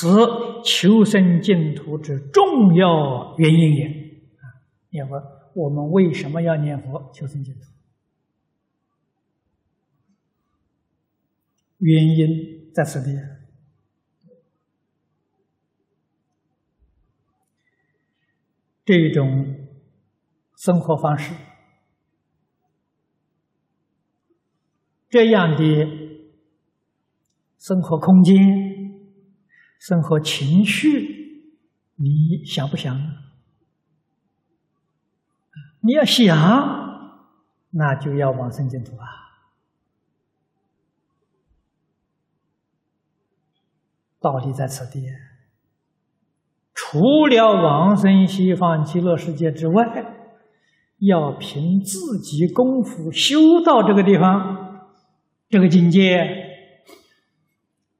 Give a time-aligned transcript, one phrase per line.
[0.00, 0.06] 此
[0.62, 3.88] 求生净土之重要原因也。
[4.90, 5.20] 念佛，
[5.56, 7.60] 我们为什么要念佛求生净土？
[11.78, 13.10] 原因在此地。
[18.84, 19.68] 这种
[20.56, 21.34] 生活方式，
[25.10, 25.64] 这样的
[27.58, 28.36] 生活空间、
[29.78, 31.52] 生活情绪，
[31.96, 32.96] 你想不想？
[35.80, 36.36] 你要想，
[37.70, 39.06] 那就要往生净土啊！
[44.20, 45.06] 道理在此地。
[46.74, 50.16] 除了往生西方极乐世界之外，
[50.98, 54.88] 要凭自己功夫修到这个地方，
[55.48, 56.18] 这个境界，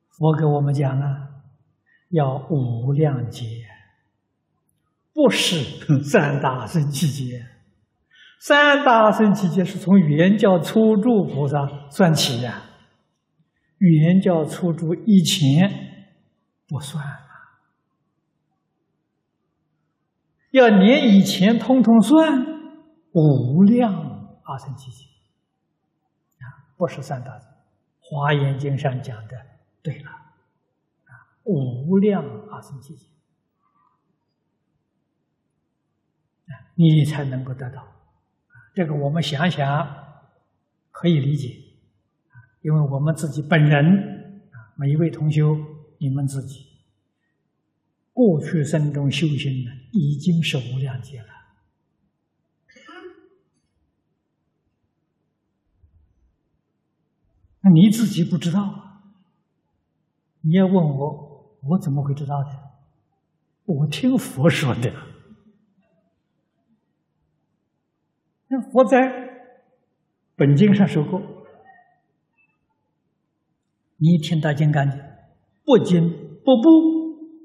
[0.08, 1.37] 佛给我们讲了，
[2.10, 3.44] 要无量劫，
[5.12, 5.56] 不是
[6.02, 7.46] 三大圣七劫。
[8.40, 12.62] 三大圣七劫是从原教初住菩萨算起呀，
[13.78, 15.68] 原教初住以前
[16.68, 17.04] 不算。
[20.52, 22.46] 要连以前通通算，
[23.12, 23.92] 无量
[24.44, 25.04] 阿僧祇劫
[26.38, 27.38] 啊，不是三大
[28.00, 29.36] 华严经上讲的，
[29.82, 30.10] 对了，
[31.54, 33.06] 无量阿僧祇劫，
[36.74, 37.86] 你才能够得到。
[38.74, 39.88] 这个我们想想
[40.90, 41.58] 可以理解，
[42.60, 43.84] 因为我们自己本人
[44.52, 45.56] 啊，每一位同修，
[45.98, 46.66] 你们自己。
[48.12, 51.28] 过去生中修行呢，已经是无量劫了。
[57.60, 58.84] 那你自己不知道？
[60.42, 61.27] 你要问我，
[61.62, 62.50] 我怎么会知道的？
[63.66, 64.90] 我听佛说的。
[68.48, 68.98] 那佛在
[70.36, 71.20] 本经上说过
[73.98, 74.96] ：“你听到经干的，
[75.64, 76.70] 不惊不怖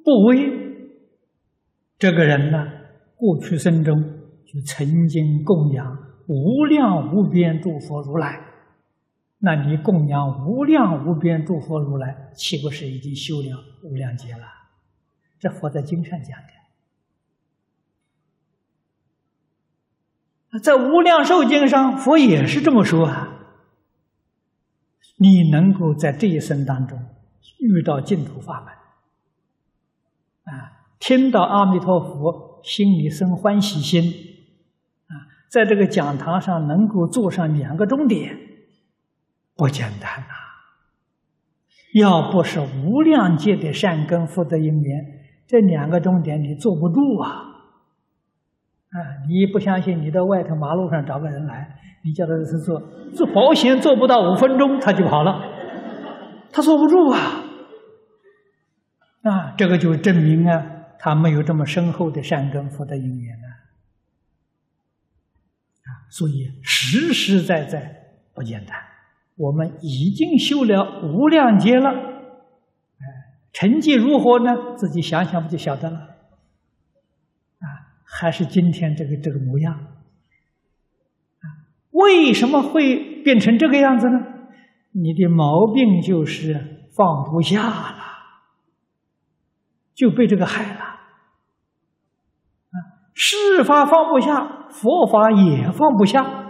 [0.03, 0.63] 不畏。”
[2.00, 2.57] 这个人呢，
[3.16, 4.02] 过去生中
[4.46, 5.85] 就曾经供养
[6.28, 8.40] 无量无边诸佛如来，
[9.46, 14.48] 那你供养无量无边诸佛如来，岂不是已经修了无量劫了？
[15.38, 16.40] 这佛在经上讲
[20.53, 23.40] 的，在无量寿经上，佛也是这么说啊。
[25.18, 26.98] 你能够在这一生当中
[27.59, 28.70] 遇到净土法门，
[30.56, 30.72] 啊。
[31.00, 34.03] 听到阿弥陀佛，心里生欢喜心，
[35.08, 38.40] 啊，在这个讲堂上能够坐上两个钟点，
[39.63, 40.34] 不简单呐！
[41.94, 45.06] 要不是无量界的善根福德因缘，
[45.47, 47.29] 这两个钟点你坐不住啊！
[48.90, 52.78] 啊，你不相信，你到外头马路上找个人来，你叫他是做
[53.16, 55.41] 做保险，做不到五分钟他就跑了，
[56.52, 57.19] 他坐不住啊！
[59.22, 60.72] 啊，这个就证明啊。
[61.00, 63.47] 他没有这么深厚的善根福德因缘呢，
[65.85, 68.78] 啊，所以实实在在不简单。
[69.36, 73.06] 我们已经修了无量劫了，哎，
[73.52, 74.76] 成绩如何呢？
[74.76, 75.98] 自己想想不就晓得了？
[77.60, 77.66] 啊，
[78.06, 79.74] 还是今天这个这个模样？
[79.74, 81.46] 啊，
[81.92, 84.20] 为什么会变成这个样子呢？
[84.92, 88.04] 你的毛病就是放不下了，
[89.96, 90.80] 就被这个害了。
[90.80, 90.94] 啊
[93.16, 96.43] 事法放不下，佛法也放不下，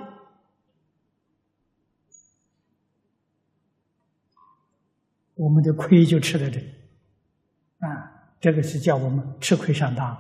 [5.44, 6.68] 我们的亏就吃在这里
[7.80, 7.88] 啊！
[8.40, 10.18] 这个是叫我们吃亏上当啊！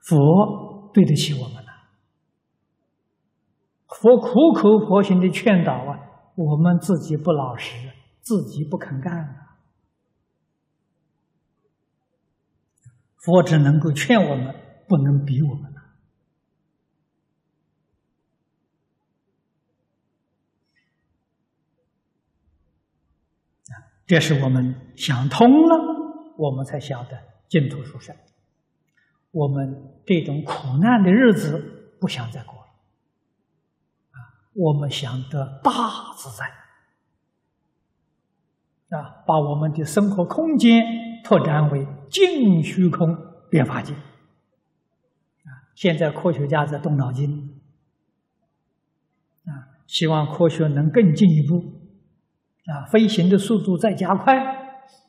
[0.00, 1.70] 佛对得起我们了，
[3.86, 5.98] 佛苦口婆心的劝导啊，
[6.34, 7.90] 我们自己不老实，
[8.20, 9.58] 自己不肯干啊，
[13.18, 14.56] 佛只能够劝我们。
[14.88, 15.71] 不能逼我们
[24.06, 25.76] 这是我们想通了，
[26.36, 28.14] 我们才晓得净土殊胜。
[29.30, 32.66] 我们这种苦难的日子不想再过了
[34.10, 34.18] 啊！
[34.54, 35.70] 我们想得大
[36.16, 36.44] 自在
[38.98, 40.84] 啊，把我们的生活空间
[41.24, 43.16] 拓展为净虚空
[43.48, 45.64] 变法界啊。
[45.74, 47.62] 现在科学家在动脑筋，
[49.46, 51.81] 啊，希望科学能更进一步，
[52.66, 54.36] 啊，飞行的速度再加快，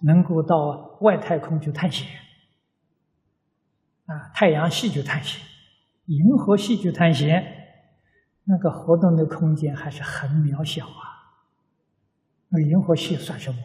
[0.02, 2.08] 能够到外太空去探险，
[4.06, 5.42] 啊，太阳系去探险，
[6.06, 7.44] 银河系去探险，
[8.46, 11.14] 那个活动的空间还是很渺小啊。
[12.50, 13.58] 那银河系算什么？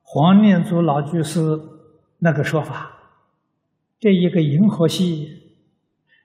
[0.04, 1.40] 黄念祖老居士
[2.18, 2.99] 那个说法，
[4.00, 5.28] 这一个银河系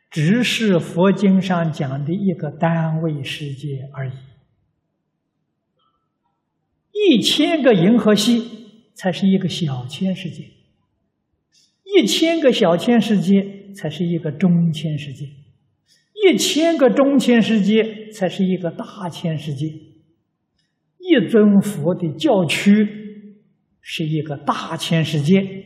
[0.09, 4.13] 只是佛经上讲的一个单位世界而已，
[6.93, 8.41] 一千个银河系
[8.93, 10.45] 才是一个小千世界，
[11.83, 15.25] 一千个小千世界才是一个中千世界，
[16.13, 19.67] 一千个中千世界才是一个大千世界。
[19.67, 23.35] 一尊佛的教区
[23.81, 25.64] 是一个大千世界，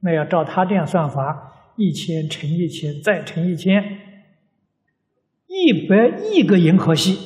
[0.00, 3.82] 那要照他这样算法，一千乘一千再乘一千，
[5.46, 7.18] 一百亿个银河系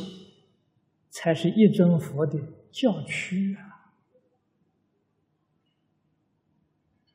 [1.11, 2.39] 才是一尊佛的
[2.71, 3.93] 教区啊，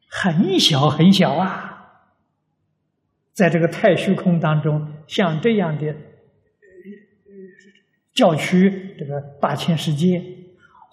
[0.10, 2.04] 很小很小啊，
[3.34, 5.96] 在这个太虚空当中，像这样的
[8.14, 10.36] 教区，这个大千世界。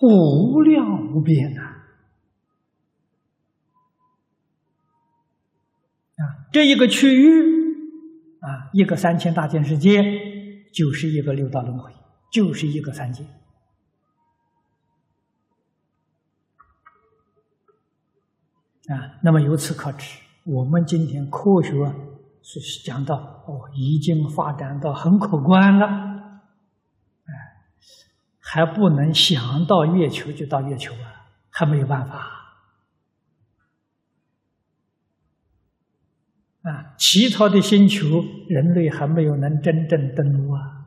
[0.01, 1.63] 无量无边呐！
[1.63, 1.74] 啊，
[6.53, 7.43] 这一个区域
[8.41, 10.03] 啊，一个三千大千世界，
[10.73, 11.93] 就是一个六道轮回，
[12.33, 13.25] 就是一个三界。
[18.87, 21.71] 啊，那么由此可知，我们今天科学
[22.43, 23.17] 是讲到
[23.47, 25.87] 哦，已经发展到很可观了。
[25.87, 27.33] 哎
[28.47, 32.34] 还不能想到月球就到月球啊，还没有办法
[36.65, 36.95] 啊！
[36.99, 40.87] 其他的星球，人类还没有能真正登陆啊！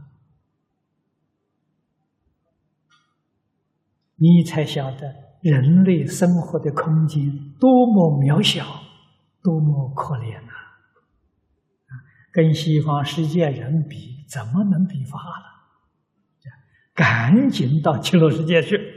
[4.15, 7.29] 你才晓得人类生活的空间
[7.59, 8.65] 多么渺小，
[9.43, 10.53] 多么可怜呐！
[12.31, 15.45] 跟西方世界人比，怎么能比法了？
[16.95, 18.96] 赶紧到极乐世界去！